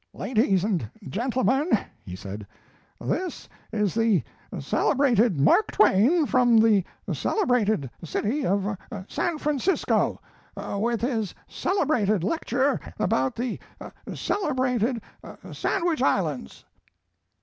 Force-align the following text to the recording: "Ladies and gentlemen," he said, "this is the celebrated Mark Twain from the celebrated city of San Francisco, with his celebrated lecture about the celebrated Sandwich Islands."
"Ladies 0.15 0.63
and 0.63 0.89
gentlemen," 1.09 1.69
he 2.03 2.15
said, 2.15 2.47
"this 2.99 3.47
is 3.71 3.93
the 3.93 4.23
celebrated 4.59 5.39
Mark 5.39 5.69
Twain 5.71 6.25
from 6.25 6.57
the 6.57 6.83
celebrated 7.13 7.87
city 8.03 8.43
of 8.43 8.75
San 9.07 9.37
Francisco, 9.37 10.19
with 10.57 11.01
his 11.01 11.35
celebrated 11.47 12.23
lecture 12.23 12.79
about 12.97 13.35
the 13.35 13.59
celebrated 14.15 15.03
Sandwich 15.51 16.01
Islands." 16.01 16.65